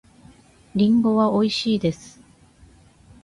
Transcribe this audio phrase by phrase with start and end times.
[0.73, 2.19] リンゴはおいしいです。